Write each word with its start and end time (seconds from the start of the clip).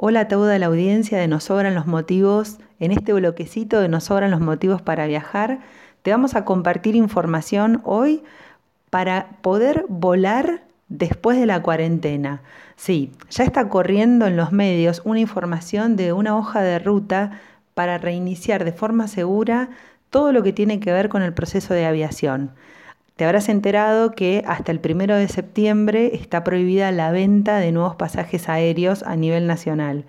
Hola 0.00 0.20
a 0.20 0.28
toda 0.28 0.56
la 0.60 0.66
audiencia 0.66 1.18
de 1.18 1.26
Nos 1.26 1.42
Sobran 1.42 1.74
los 1.74 1.88
Motivos. 1.88 2.58
En 2.78 2.92
este 2.92 3.12
bloquecito 3.12 3.80
de 3.80 3.88
Nos 3.88 4.04
Sobran 4.04 4.30
los 4.30 4.38
Motivos 4.38 4.80
para 4.80 5.08
Viajar, 5.08 5.58
te 6.02 6.12
vamos 6.12 6.36
a 6.36 6.44
compartir 6.44 6.94
información 6.94 7.80
hoy 7.82 8.22
para 8.90 9.30
poder 9.42 9.86
volar 9.88 10.62
después 10.88 11.40
de 11.40 11.46
la 11.46 11.62
cuarentena. 11.62 12.42
Sí, 12.76 13.10
ya 13.28 13.42
está 13.42 13.68
corriendo 13.68 14.28
en 14.28 14.36
los 14.36 14.52
medios 14.52 15.02
una 15.04 15.18
información 15.18 15.96
de 15.96 16.12
una 16.12 16.36
hoja 16.36 16.62
de 16.62 16.78
ruta 16.78 17.32
para 17.74 17.98
reiniciar 17.98 18.64
de 18.64 18.70
forma 18.70 19.08
segura 19.08 19.68
todo 20.10 20.30
lo 20.30 20.44
que 20.44 20.52
tiene 20.52 20.78
que 20.78 20.92
ver 20.92 21.08
con 21.08 21.22
el 21.22 21.34
proceso 21.34 21.74
de 21.74 21.86
aviación. 21.86 22.52
Te 23.18 23.24
habrás 23.24 23.48
enterado 23.48 24.12
que 24.12 24.44
hasta 24.46 24.70
el 24.70 24.78
primero 24.78 25.16
de 25.16 25.26
septiembre 25.26 26.12
está 26.14 26.44
prohibida 26.44 26.92
la 26.92 27.10
venta 27.10 27.56
de 27.56 27.72
nuevos 27.72 27.96
pasajes 27.96 28.48
aéreos 28.48 29.02
a 29.02 29.16
nivel 29.16 29.48
nacional. 29.48 30.04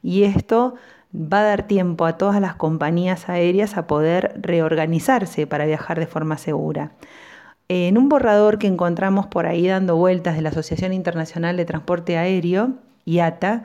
Y 0.00 0.22
esto 0.22 0.74
va 1.12 1.40
a 1.40 1.42
dar 1.42 1.66
tiempo 1.66 2.06
a 2.06 2.18
todas 2.18 2.40
las 2.40 2.54
compañías 2.54 3.28
aéreas 3.28 3.76
a 3.76 3.88
poder 3.88 4.38
reorganizarse 4.40 5.48
para 5.48 5.66
viajar 5.66 5.98
de 5.98 6.06
forma 6.06 6.38
segura. 6.38 6.92
En 7.66 7.98
un 7.98 8.08
borrador 8.08 8.58
que 8.60 8.68
encontramos 8.68 9.26
por 9.26 9.46
ahí 9.46 9.66
dando 9.66 9.96
vueltas 9.96 10.36
de 10.36 10.42
la 10.42 10.50
Asociación 10.50 10.92
Internacional 10.92 11.56
de 11.56 11.64
Transporte 11.64 12.16
Aéreo, 12.16 12.74
IATA, 13.04 13.64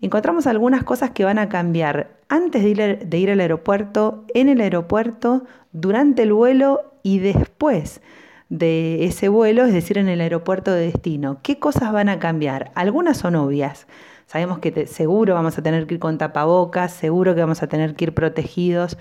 encontramos 0.00 0.46
algunas 0.46 0.84
cosas 0.84 1.10
que 1.10 1.24
van 1.24 1.40
a 1.40 1.48
cambiar 1.48 2.10
antes 2.28 2.62
de 2.62 2.68
ir, 2.68 2.98
de 3.04 3.18
ir 3.18 3.32
al 3.32 3.40
aeropuerto, 3.40 4.26
en 4.32 4.48
el 4.48 4.60
aeropuerto, 4.60 5.42
durante 5.72 6.22
el 6.22 6.32
vuelo 6.32 6.92
y 7.02 7.18
después 7.18 8.00
de 8.48 9.04
ese 9.04 9.28
vuelo, 9.28 9.64
es 9.64 9.72
decir, 9.72 9.98
en 9.98 10.08
el 10.08 10.20
aeropuerto 10.20 10.72
de 10.72 10.86
destino. 10.86 11.38
¿Qué 11.42 11.58
cosas 11.58 11.92
van 11.92 12.08
a 12.08 12.18
cambiar? 12.18 12.70
Algunas 12.74 13.18
son 13.18 13.36
obvias. 13.36 13.86
Sabemos 14.26 14.58
que 14.58 14.86
seguro 14.86 15.34
vamos 15.34 15.58
a 15.58 15.62
tener 15.62 15.86
que 15.86 15.94
ir 15.94 16.00
con 16.00 16.18
tapabocas, 16.18 16.92
seguro 16.92 17.34
que 17.34 17.40
vamos 17.40 17.62
a 17.62 17.66
tener 17.66 17.94
que 17.94 18.06
ir 18.06 18.14
protegidos. 18.14 18.98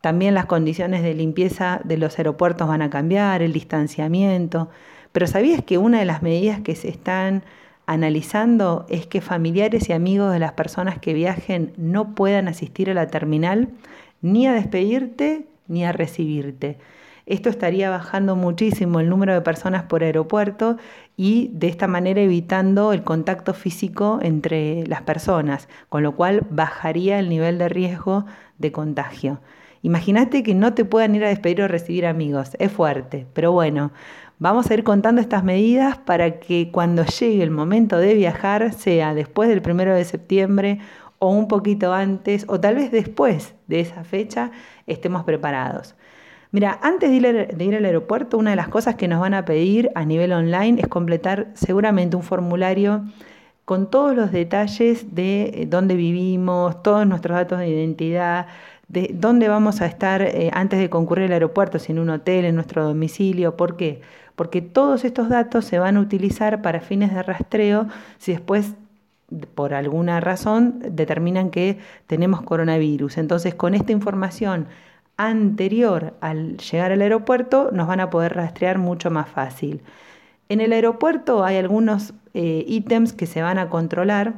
También 0.00 0.34
las 0.34 0.46
condiciones 0.46 1.02
de 1.02 1.14
limpieza 1.14 1.80
de 1.84 1.96
los 1.96 2.18
aeropuertos 2.18 2.68
van 2.68 2.82
a 2.82 2.90
cambiar, 2.90 3.42
el 3.42 3.52
distanciamiento. 3.52 4.68
Pero 5.12 5.26
¿sabías 5.26 5.62
que 5.62 5.78
una 5.78 6.00
de 6.00 6.04
las 6.04 6.22
medidas 6.22 6.60
que 6.60 6.74
se 6.74 6.88
están 6.88 7.44
analizando 7.86 8.86
es 8.88 9.06
que 9.06 9.20
familiares 9.20 9.88
y 9.88 9.92
amigos 9.92 10.32
de 10.32 10.40
las 10.40 10.52
personas 10.52 10.98
que 10.98 11.14
viajen 11.14 11.72
no 11.76 12.14
puedan 12.14 12.48
asistir 12.48 12.90
a 12.90 12.94
la 12.94 13.06
terminal 13.08 13.68
ni 14.22 14.46
a 14.46 14.52
despedirte 14.52 15.46
ni 15.68 15.84
a 15.84 15.92
recibirte? 15.92 16.78
Esto 17.26 17.48
estaría 17.48 17.88
bajando 17.88 18.36
muchísimo 18.36 19.00
el 19.00 19.08
número 19.08 19.32
de 19.32 19.40
personas 19.40 19.84
por 19.84 20.02
aeropuerto 20.02 20.76
y 21.16 21.50
de 21.54 21.68
esta 21.68 21.86
manera 21.86 22.20
evitando 22.20 22.92
el 22.92 23.02
contacto 23.02 23.54
físico 23.54 24.18
entre 24.20 24.86
las 24.86 25.02
personas, 25.02 25.68
con 25.88 26.02
lo 26.02 26.16
cual 26.16 26.46
bajaría 26.50 27.18
el 27.18 27.30
nivel 27.30 27.56
de 27.56 27.70
riesgo 27.70 28.26
de 28.58 28.72
contagio. 28.72 29.40
Imagínate 29.80 30.42
que 30.42 30.54
no 30.54 30.74
te 30.74 30.84
puedan 30.84 31.14
ir 31.14 31.24
a 31.24 31.28
despedir 31.28 31.62
o 31.62 31.68
recibir 31.68 32.06
amigos, 32.06 32.56
es 32.58 32.70
fuerte, 32.70 33.26
pero 33.32 33.52
bueno, 33.52 33.92
vamos 34.38 34.70
a 34.70 34.74
ir 34.74 34.84
contando 34.84 35.20
estas 35.20 35.44
medidas 35.44 35.96
para 35.98 36.40
que 36.40 36.70
cuando 36.70 37.04
llegue 37.04 37.42
el 37.42 37.50
momento 37.50 37.98
de 37.98 38.14
viajar, 38.14 38.72
sea 38.74 39.14
después 39.14 39.48
del 39.48 39.62
primero 39.62 39.94
de 39.94 40.04
septiembre 40.04 40.78
o 41.18 41.30
un 41.30 41.48
poquito 41.48 41.94
antes, 41.94 42.44
o 42.48 42.60
tal 42.60 42.74
vez 42.74 42.90
después 42.90 43.54
de 43.66 43.80
esa 43.80 44.04
fecha, 44.04 44.50
estemos 44.86 45.24
preparados. 45.24 45.94
Mira, 46.54 46.78
antes 46.82 47.10
de 47.10 47.16
ir, 47.64 47.74
al 47.74 47.84
aeropuerto, 47.84 48.38
una 48.38 48.50
de 48.50 48.56
las 48.56 48.68
cosas 48.68 48.94
que 48.94 49.08
nos 49.08 49.18
van 49.18 49.34
a 49.34 49.44
pedir 49.44 49.90
a 49.96 50.04
nivel 50.04 50.32
online 50.32 50.80
es 50.80 50.86
completar 50.86 51.48
seguramente 51.54 52.14
un 52.14 52.22
formulario 52.22 53.02
con 53.64 53.90
todos 53.90 54.14
los 54.14 54.30
detalles 54.30 55.16
de 55.16 55.50
eh, 55.52 55.66
dónde 55.68 55.96
vivimos, 55.96 56.80
todos 56.84 57.08
nuestros 57.08 57.36
datos 57.38 57.58
de 57.58 57.70
identidad, 57.70 58.46
de 58.86 59.10
dónde 59.12 59.48
vamos 59.48 59.80
a 59.80 59.86
estar 59.86 60.22
eh, 60.22 60.50
antes 60.52 60.78
de 60.78 60.88
concurrir 60.88 61.24
al 61.24 61.32
aeropuerto, 61.32 61.80
si 61.80 61.90
en 61.90 61.98
un 61.98 62.10
hotel, 62.10 62.44
en 62.44 62.54
nuestro 62.54 62.84
domicilio. 62.84 63.56
¿Por 63.56 63.76
qué? 63.76 64.00
Porque 64.36 64.62
todos 64.62 65.04
estos 65.04 65.28
datos 65.28 65.64
se 65.64 65.80
van 65.80 65.96
a 65.96 66.00
utilizar 66.00 66.62
para 66.62 66.78
fines 66.78 67.12
de 67.12 67.24
rastreo 67.24 67.88
si 68.18 68.30
después 68.30 68.74
por 69.56 69.74
alguna 69.74 70.20
razón 70.20 70.78
determinan 70.88 71.50
que 71.50 71.78
tenemos 72.06 72.42
coronavirus. 72.42 73.18
Entonces, 73.18 73.56
con 73.56 73.74
esta 73.74 73.90
información 73.90 74.68
anterior 75.16 76.14
al 76.20 76.56
llegar 76.56 76.92
al 76.92 77.02
aeropuerto 77.02 77.70
nos 77.72 77.86
van 77.86 78.00
a 78.00 78.10
poder 78.10 78.34
rastrear 78.34 78.78
mucho 78.78 79.10
más 79.10 79.28
fácil. 79.28 79.82
En 80.48 80.60
el 80.60 80.72
aeropuerto 80.72 81.44
hay 81.44 81.56
algunos 81.56 82.14
eh, 82.34 82.64
ítems 82.66 83.12
que 83.12 83.26
se 83.26 83.42
van 83.42 83.58
a 83.58 83.70
controlar, 83.70 84.34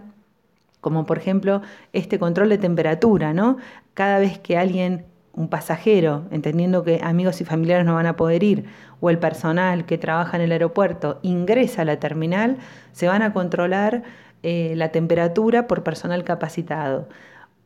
como 0.81 1.07
por 1.07 1.19
ejemplo 1.19 1.63
este 1.93 2.19
control 2.19 2.49
de 2.49 2.59
temperatura, 2.59 3.33
¿no? 3.33 3.57
Cada 3.95 4.19
vez 4.19 4.39
que 4.39 4.57
alguien, 4.57 5.05
un 5.33 5.49
pasajero, 5.49 6.25
entendiendo 6.31 6.85
que 6.85 7.01
amigos 7.03 7.41
y 7.41 7.45
familiares 7.45 7.85
no 7.85 7.95
van 7.95 8.07
a 8.07 8.17
poder 8.17 8.43
ir, 8.43 8.67
o 9.01 9.11
el 9.11 9.19
personal 9.19 9.85
que 9.87 9.99
trabaja 9.99 10.37
en 10.37 10.43
el 10.45 10.53
aeropuerto 10.53 11.19
ingresa 11.23 11.83
a 11.83 11.85
la 11.85 11.99
terminal, 11.99 12.59
se 12.93 13.09
van 13.09 13.23
a 13.23 13.33
controlar 13.33 14.03
eh, 14.43 14.75
la 14.77 14.91
temperatura 14.91 15.67
por 15.67 15.83
personal 15.83 16.25
capacitado. 16.25 17.09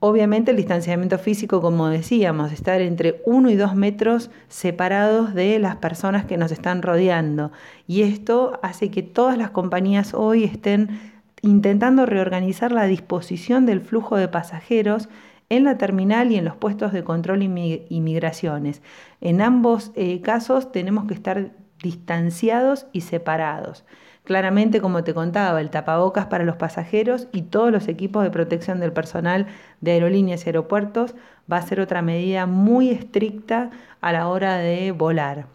Obviamente 0.03 0.53
el 0.53 0.57
distanciamiento 0.57 1.19
físico, 1.19 1.61
como 1.61 1.89
decíamos, 1.89 2.53
estar 2.53 2.81
entre 2.81 3.21
uno 3.27 3.51
y 3.51 3.55
dos 3.55 3.75
metros 3.75 4.31
separados 4.49 5.35
de 5.35 5.59
las 5.59 5.77
personas 5.77 6.25
que 6.25 6.39
nos 6.39 6.51
están 6.53 6.81
rodeando. 6.81 7.53
Y 7.87 8.01
esto 8.03 8.59
hace 8.63 8.91
que 8.91 9.03
todas 9.03 9.37
las 9.37 9.51
compañías 9.51 10.15
hoy 10.15 10.45
estén 10.45 10.99
intentando 11.43 12.07
reorganizar 12.07 12.73
la 12.73 12.87
disposición 12.87 13.67
del 13.67 13.83
flujo 13.83 14.17
de 14.17 14.29
pasajeros 14.29 15.11
en 15.51 15.65
la 15.65 15.77
terminal 15.77 16.33
y 16.33 16.37
en 16.37 16.47
los 16.47 16.57
puestos 16.57 16.95
de 16.95 17.05
control 17.05 17.43
y 17.43 18.01
migraciones. 18.01 18.81
En 19.21 19.43
ambos 19.43 19.93
eh, 19.97 20.23
casos 20.23 20.73
tenemos 20.73 21.05
que 21.05 21.15
estar 21.15 21.51
distanciados 21.83 22.87
y 22.93 23.03
separados. 23.03 23.85
Claramente, 24.25 24.81
como 24.81 25.03
te 25.03 25.15
contaba, 25.15 25.61
el 25.61 25.71
tapabocas 25.71 26.27
para 26.27 26.45
los 26.45 26.57
pasajeros 26.57 27.27
y 27.33 27.43
todos 27.43 27.73
los 27.73 27.89
equipos 27.89 28.23
de 28.23 28.31
protección 28.31 28.79
del 28.79 28.93
personal 28.93 29.47
de 29.81 29.93
aerolíneas 29.93 30.45
y 30.45 30.49
aeropuertos 30.51 31.15
va 31.51 31.57
a 31.57 31.63
ser 31.63 31.81
otra 31.81 32.03
medida 32.03 32.47
muy 32.47 32.91
estricta 32.91 33.71
a 34.01 34.13
la 34.13 34.29
hora 34.29 34.57
de 34.59 34.93
volar. 34.93 35.47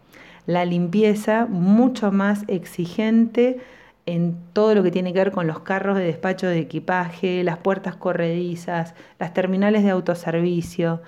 La 0.46 0.64
limpieza 0.64 1.46
mucho 1.46 2.12
más 2.12 2.44
exigente 2.48 3.60
en 4.04 4.36
todo 4.52 4.74
lo 4.74 4.82
que 4.82 4.90
tiene 4.92 5.12
que 5.12 5.18
ver 5.18 5.32
con 5.32 5.46
los 5.46 5.60
carros 5.60 5.96
de 5.96 6.04
despacho 6.04 6.46
de 6.46 6.58
equipaje, 6.60 7.42
las 7.44 7.58
puertas 7.58 7.96
corredizas, 7.96 8.94
las 9.18 9.34
terminales 9.34 9.82
de 9.84 9.90
autoservicio. 9.90 11.02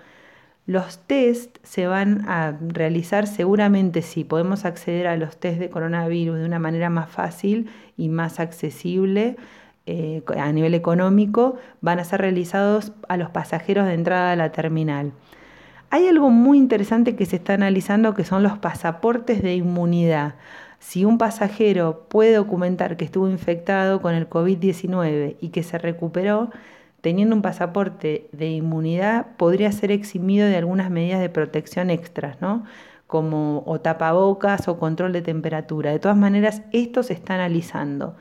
Los 0.69 0.99
test 0.99 1.57
se 1.63 1.87
van 1.87 2.29
a 2.29 2.59
realizar 2.61 3.27
seguramente 3.27 4.03
si 4.03 4.23
podemos 4.23 4.67
acceder 4.67 5.07
a 5.07 5.17
los 5.17 5.39
test 5.39 5.59
de 5.59 5.71
coronavirus 5.71 6.37
de 6.37 6.45
una 6.45 6.59
manera 6.59 6.91
más 6.91 7.09
fácil 7.09 7.71
y 7.97 8.11
más 8.11 8.39
accesible 8.39 9.37
eh, 9.87 10.23
a 10.37 10.53
nivel 10.53 10.75
económico, 10.75 11.57
van 11.81 12.01
a 12.01 12.05
ser 12.05 12.21
realizados 12.21 12.93
a 13.09 13.17
los 13.17 13.31
pasajeros 13.31 13.87
de 13.87 13.95
entrada 13.95 14.33
a 14.33 14.37
la 14.37 14.53
terminal. 14.53 15.13
Hay 15.89 16.07
algo 16.07 16.29
muy 16.29 16.59
interesante 16.59 17.17
que 17.17 17.25
se 17.25 17.37
está 17.37 17.55
analizando 17.55 18.13
que 18.13 18.25
son 18.25 18.43
los 18.43 18.59
pasaportes 18.59 19.43
de 19.43 19.55
inmunidad. 19.55 20.35
Si 20.81 21.07
un 21.07 21.17
pasajero 21.17 22.05
puede 22.11 22.35
documentar 22.35 22.99
que 22.99 23.07
estuvo 23.07 23.31
infectado 23.31 24.03
con 24.03 24.15
el 24.15 24.29
COVID-19 24.29 25.37
y 25.41 25.49
que 25.49 25.63
se 25.63 25.79
recuperó, 25.79 26.51
teniendo 27.01 27.35
un 27.37 27.43
pasaporte 27.43 28.29
de 28.33 28.51
inmunidad, 28.51 29.37
podría 29.37 29.71
ser 29.73 29.91
eximido 29.91 30.47
de 30.47 30.57
algunas 30.57 30.91
medidas 30.91 31.21
de 31.21 31.29
protección 31.29 31.91
extras, 31.91 32.41
¿no? 32.41 32.65
como 33.09 33.63
o 33.67 33.81
tapabocas 33.81 34.69
o 34.69 34.79
control 34.79 35.13
de 35.13 35.23
temperatura. 35.23 35.91
De 35.91 35.99
todas 35.99 36.17
maneras, 36.17 36.63
esto 36.73 37.03
se 37.03 37.15
está 37.15 37.35
analizando. 37.35 38.17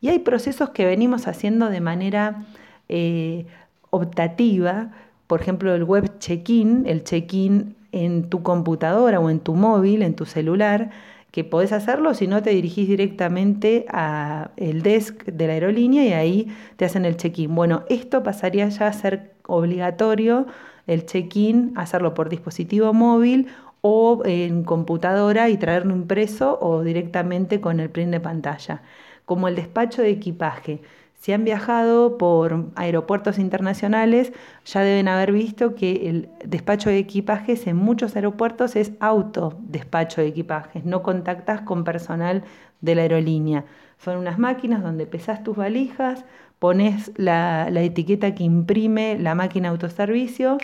Y 0.00 0.08
hay 0.08 0.20
procesos 0.20 0.70
que 0.70 0.86
venimos 0.86 1.28
haciendo 1.28 1.68
de 1.68 1.80
manera 1.80 2.46
eh, 2.88 3.46
optativa, 3.90 4.92
por 5.26 5.42
ejemplo, 5.42 5.74
el 5.74 5.84
web 5.84 6.18
check-in, 6.18 6.84
el 6.86 7.04
check-in 7.04 7.76
en 7.92 8.30
tu 8.30 8.42
computadora 8.42 9.20
o 9.20 9.28
en 9.28 9.40
tu 9.40 9.54
móvil, 9.54 10.02
en 10.02 10.14
tu 10.14 10.24
celular, 10.24 10.90
que 11.30 11.44
podés 11.44 11.72
hacerlo 11.72 12.14
si 12.14 12.26
no 12.26 12.42
te 12.42 12.50
dirigís 12.50 12.88
directamente 12.88 13.86
al 13.88 14.82
desk 14.82 15.24
de 15.24 15.46
la 15.46 15.52
aerolínea 15.54 16.04
y 16.04 16.12
ahí 16.12 16.56
te 16.76 16.84
hacen 16.84 17.04
el 17.04 17.16
check-in. 17.16 17.54
Bueno, 17.54 17.84
esto 17.88 18.22
pasaría 18.22 18.68
ya 18.68 18.88
a 18.88 18.92
ser 18.92 19.32
obligatorio 19.46 20.46
el 20.86 21.06
check-in, 21.06 21.72
hacerlo 21.76 22.14
por 22.14 22.28
dispositivo 22.28 22.92
móvil 22.92 23.48
o 23.80 24.22
en 24.24 24.64
computadora 24.64 25.48
y 25.48 25.56
traerlo 25.56 25.94
impreso 25.94 26.58
o 26.60 26.82
directamente 26.82 27.60
con 27.60 27.80
el 27.80 27.90
print 27.90 28.10
de 28.10 28.20
pantalla, 28.20 28.82
como 29.24 29.48
el 29.48 29.54
despacho 29.54 30.02
de 30.02 30.10
equipaje. 30.10 30.80
Si 31.20 31.32
han 31.32 31.44
viajado 31.44 32.16
por 32.16 32.70
aeropuertos 32.76 33.38
internacionales, 33.38 34.32
ya 34.64 34.80
deben 34.80 35.06
haber 35.06 35.32
visto 35.32 35.74
que 35.74 36.08
el 36.08 36.30
despacho 36.46 36.88
de 36.88 36.96
equipajes 36.96 37.66
en 37.66 37.76
muchos 37.76 38.16
aeropuertos 38.16 38.74
es 38.74 38.92
auto 39.00 39.58
despacho 39.60 40.22
de 40.22 40.28
equipajes, 40.28 40.86
no 40.86 41.02
contactas 41.02 41.60
con 41.60 41.84
personal 41.84 42.42
de 42.80 42.94
la 42.94 43.02
aerolínea. 43.02 43.66
Son 43.98 44.16
unas 44.16 44.38
máquinas 44.38 44.82
donde 44.82 45.04
pesas 45.04 45.44
tus 45.44 45.58
valijas, 45.58 46.24
pones 46.58 47.12
la, 47.16 47.68
etiqueta 47.68 48.34
que 48.34 48.44
imprime 48.44 49.18
la 49.18 49.34
máquina 49.34 49.68
autoservicio 49.68 50.56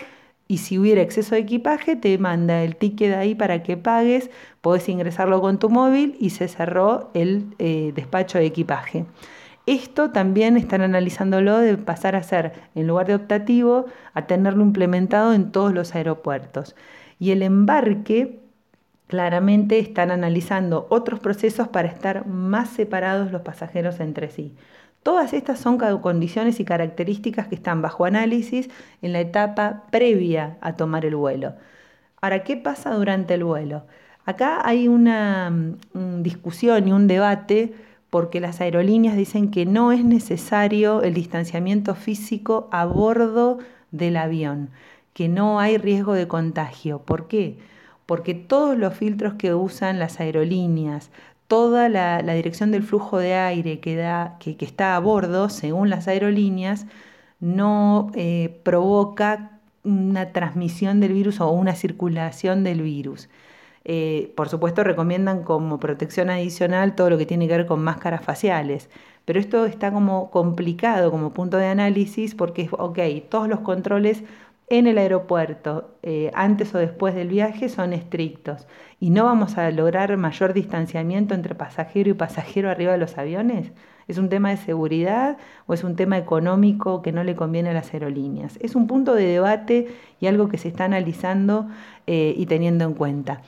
y 0.47 0.57
si 0.57 0.79
hubiera 0.79 1.03
exceso 1.03 1.35
de 1.35 1.41
equipaje 1.41 1.95
te 1.95 2.17
manda 2.17 2.63
el 2.63 2.77
ticket 2.77 3.13
ahí 3.13 3.35
para 3.35 3.61
que 3.61 3.77
pagues, 3.77 4.31
podés 4.61 4.89
ingresarlo 4.89 5.39
con 5.39 5.59
tu 5.59 5.69
móvil 5.69 6.17
y 6.19 6.31
se 6.31 6.47
cerró 6.47 7.11
el 7.13 7.53
eh, 7.59 7.91
despacho 7.95 8.39
de 8.39 8.47
equipaje. 8.47 9.05
Esto 9.67 10.11
también 10.11 10.55
están 10.55 10.81
analizándolo 10.81 11.57
de 11.59 11.77
pasar 11.77 12.15
a 12.15 12.23
ser, 12.23 12.53
en 12.73 12.87
lugar 12.87 13.05
de 13.07 13.15
optativo, 13.15 13.85
a 14.13 14.25
tenerlo 14.25 14.63
implementado 14.63 15.33
en 15.33 15.51
todos 15.51 15.73
los 15.73 15.93
aeropuertos. 15.93 16.73
Y 17.19 17.31
el 17.31 17.43
embarque, 17.43 18.39
claramente 19.07 19.79
están 19.79 20.09
analizando 20.11 20.87
otros 20.89 21.19
procesos 21.19 21.67
para 21.67 21.89
estar 21.89 22.25
más 22.27 22.69
separados 22.69 23.31
los 23.33 23.41
pasajeros 23.41 23.99
entre 23.99 24.29
sí. 24.29 24.55
Todas 25.03 25.33
estas 25.33 25.59
son 25.59 25.77
condiciones 25.77 26.61
y 26.61 26.65
características 26.65 27.47
que 27.47 27.55
están 27.55 27.81
bajo 27.81 28.05
análisis 28.05 28.69
en 29.01 29.11
la 29.11 29.19
etapa 29.19 29.83
previa 29.91 30.57
a 30.61 30.77
tomar 30.77 31.05
el 31.05 31.17
vuelo. 31.17 31.55
Ahora, 32.21 32.43
¿qué 32.43 32.55
pasa 32.55 32.93
durante 32.93 33.33
el 33.33 33.43
vuelo? 33.43 33.83
Acá 34.25 34.61
hay 34.65 34.87
una 34.87 35.49
mm, 35.49 36.21
discusión 36.23 36.87
y 36.87 36.93
un 36.93 37.07
debate 37.07 37.73
porque 38.09 38.39
las 38.39 38.61
aerolíneas 38.61 39.17
dicen 39.17 39.51
que 39.51 39.65
no 39.65 39.91
es 39.91 40.03
necesario 40.03 41.01
el 41.01 41.13
distanciamiento 41.13 41.95
físico 41.95 42.69
a 42.71 42.85
bordo 42.85 43.59
del 43.91 44.17
avión, 44.17 44.69
que 45.13 45.27
no 45.27 45.59
hay 45.59 45.77
riesgo 45.77 46.13
de 46.13 46.27
contagio. 46.27 46.99
¿Por 46.99 47.27
qué? 47.27 47.57
Porque 48.05 48.33
todos 48.33 48.77
los 48.77 48.93
filtros 48.93 49.33
que 49.33 49.53
usan 49.53 49.99
las 49.99 50.19
aerolíneas, 50.19 51.11
toda 51.47 51.89
la, 51.89 52.21
dirección 52.21 52.71
del 52.71 52.83
flujo 52.83 53.17
de 53.17 53.35
aire 53.35 53.79
que, 53.79 53.95
da, 53.95 54.37
que, 54.39 54.55
está 54.59 54.95
a 54.95 54.99
bordo, 54.99 55.49
según 55.49 55.89
las 55.89 56.07
aerolíneas, 56.07 56.85
no 57.39 58.11
eh, 58.15 58.59
provoca 58.63 59.59
una 59.83 60.31
transmisión 60.33 60.99
del 60.99 61.13
virus 61.13 61.39
o 61.39 61.49
una 61.49 61.75
circulación 61.75 62.63
del 62.63 62.81
virus. 62.81 63.29
Eh, 63.89 64.33
por 64.35 64.49
supuesto, 64.49 64.83
recomiendan 64.83 65.43
como 65.43 65.79
protección 65.79 66.29
adicional 66.29 66.95
todo 66.95 67.09
lo 67.09 67.17
que 67.17 67.25
tiene 67.25 67.47
que 67.47 67.57
ver 67.57 67.65
con 67.67 67.81
máscaras 67.83 68.23
faciales. 68.23 68.89
Pero 69.25 69.39
esto 69.39 69.65
está 69.65 69.91
como 69.91 70.29
complicado 70.31 71.09
como 71.11 71.33
punto 71.33 71.57
de 71.57 71.67
análisis 71.67 72.35
porque, 72.35 72.69
ok, 72.71 72.99
todos 73.29 73.47
los 73.47 73.61
controles 73.61 74.23
en 74.69 74.87
el 74.87 74.97
aeropuerto, 74.97 75.97
eh, 76.03 76.31
antes 76.33 76.75
o 76.75 76.77
después 76.79 77.15
del 77.15 77.29
viaje, 77.29 77.69
son 77.69 77.93
estrictos 77.93 78.67
y 78.99 79.09
no 79.11 79.23
vamos 79.23 79.57
a 79.57 79.71
lograr 79.71 80.15
mayor 80.17 80.53
distanciamiento 80.53 81.33
entre 81.33 81.55
pasajero 81.55 82.09
y 82.09 82.13
pasajero 82.13 82.69
arriba 82.69 82.91
de 82.91 82.97
los 82.97 83.17
aviones. 83.17 83.71
¿Es 84.07 84.17
un 84.17 84.29
tema 84.29 84.49
de 84.49 84.57
seguridad 84.57 85.37
o 85.65 85.73
es 85.73 85.83
un 85.83 85.95
tema 85.95 86.17
económico 86.17 87.01
que 87.01 87.11
no 87.11 87.23
le 87.23 87.35
conviene 87.35 87.69
a 87.69 87.73
las 87.73 87.93
aerolíneas? 87.93 88.57
Es 88.61 88.75
un 88.75 88.87
punto 88.87 89.13
de 89.13 89.25
debate 89.25 89.87
y 90.21 90.27
algo 90.27 90.47
que 90.47 90.57
se 90.57 90.69
está 90.69 90.85
analizando 90.85 91.67
eh, 92.05 92.33
y 92.37 92.45
teniendo 92.45 92.85
en 92.85 92.93
cuenta. 92.93 93.41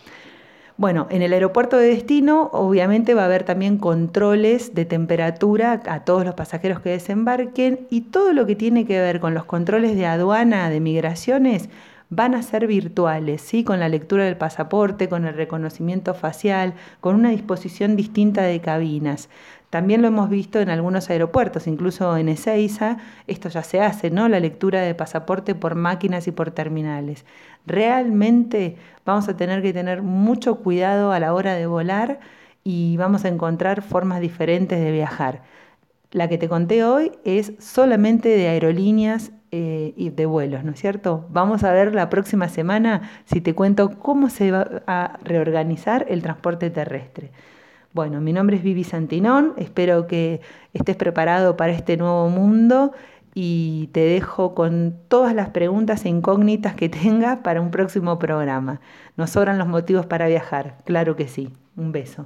Bueno, 0.76 1.08
en 1.10 1.22
el 1.22 1.34
aeropuerto 1.34 1.78
de 1.78 1.88
destino 1.88 2.50
obviamente 2.54 3.14
va 3.14 3.24
a 3.24 3.26
haber 3.26 3.44
también 3.44 3.78
controles 3.78 4.74
de 4.74 4.86
temperatura 4.86 5.82
a 5.86 6.06
todos 6.06 6.26
los 6.26 6.36
pasajeros 6.36 6.80
que 6.80 6.92
desembarquen 6.92 7.88
y 7.90 8.02
todo 8.02 8.32
lo 8.32 8.46
que 8.46 8.56
tiene 8.56 8.86
que 8.86 8.98
ver 9.00 9.20
con 9.20 9.34
los 9.34 9.44
controles 9.44 9.98
de 9.98 10.06
aduana, 10.06 10.70
de 10.70 10.80
migraciones, 10.80 11.70
van 12.10 12.34
a 12.34 12.42
ser 12.42 12.66
virtuales, 12.66 13.42
¿sí? 13.42 13.64
con 13.64 13.80
la 13.80 13.90
lectura 13.90 14.24
del 14.24 14.38
pasaporte, 14.38 15.10
con 15.10 15.26
el 15.26 15.36
reconocimiento 15.36 16.14
facial, 16.14 16.74
con 17.02 17.16
una 17.16 17.30
disposición 17.30 17.96
distinta 17.96 18.44
de 18.44 18.62
cabinas. 18.62 19.30
También 19.70 20.02
lo 20.02 20.08
hemos 20.08 20.30
visto 20.30 20.60
en 20.60 20.70
algunos 20.70 21.10
aeropuertos, 21.10 21.68
incluso 21.68 22.18
en 22.18 22.30
Ezeiza, 22.30 22.98
esto 23.28 23.50
ya 23.50 23.62
se 23.64 23.82
hace, 23.82 24.10
¿no? 24.10 24.28
La 24.28 24.40
lectura 24.40 24.82
de 24.82 24.96
pasaporte 24.96 25.54
por 25.54 25.76
máquinas 25.76 26.28
y 26.28 26.32
por 26.32 26.50
terminales. 26.52 27.24
Realmente 27.68 28.78
vamos 29.06 29.30
a 29.30 29.38
tener 29.38 29.62
que 29.62 29.72
tener 29.72 30.02
mucho 30.02 30.56
cuidado 30.56 31.12
a 31.12 31.20
la 31.20 31.34
hora 31.34 31.54
de 31.54 31.68
volar 31.68 32.20
y 32.64 32.98
vamos 32.98 33.26
a 33.26 33.28
encontrar 33.28 33.84
formas 33.84 34.22
diferentes 34.22 34.80
de 34.80 34.92
viajar. 34.92 35.44
La 36.12 36.28
que 36.28 36.40
te 36.40 36.50
conté 36.50 36.84
hoy 36.84 37.12
es 37.24 37.54
solamente 37.60 38.30
de 38.30 38.48
aerolíneas 38.48 39.32
eh, 39.52 39.94
y 39.96 40.10
de 40.10 40.26
vuelos, 40.26 40.64
¿no 40.64 40.72
es 40.72 40.80
cierto? 40.80 41.28
Vamos 41.30 41.64
a 41.64 41.72
ver 41.72 41.94
la 41.94 42.10
próxima 42.10 42.50
semana 42.50 43.10
si 43.26 43.42
te 43.42 43.54
cuento 43.54 44.00
cómo 44.00 44.30
se 44.30 44.50
va 44.52 44.82
a 44.88 45.20
reorganizar 45.24 46.08
el 46.10 46.24
transporte 46.24 46.72
terrestre. 46.72 47.32
Bueno, 47.94 48.22
mi 48.22 48.34
nombre 48.34 48.58
es 48.58 48.64
Vivi 48.64 48.84
Santinón, 48.84 49.54
espero 49.58 50.06
que 50.06 50.42
estés 50.74 50.96
preparado 50.96 51.58
para 51.58 51.72
este 51.72 51.98
nuevo 51.98 52.30
mundo 52.30 52.92
y 53.34 53.90
te 53.94 54.02
dejo 54.02 54.54
con 54.54 54.96
todas 55.08 55.34
las 55.34 55.50
preguntas 55.50 56.06
e 56.06 56.10
incógnitas 56.10 56.76
que 56.76 56.90
tengas 56.90 57.40
para 57.40 57.62
un 57.62 57.72
próximo 57.72 58.20
programa. 58.20 58.80
Nos 59.18 59.32
sobran 59.32 59.58
los 59.58 59.68
motivos 59.68 60.06
para 60.06 60.28
viajar, 60.28 60.78
claro 60.86 61.16
que 61.16 61.28
sí. 61.28 61.52
Un 61.76 61.92
beso. 61.92 62.26